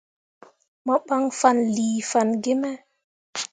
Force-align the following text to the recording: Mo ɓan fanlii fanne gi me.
Mo 0.85 0.93
ɓan 1.07 1.23
fanlii 1.39 1.95
fanne 2.09 2.35
gi 2.43 2.53
me. 2.61 2.69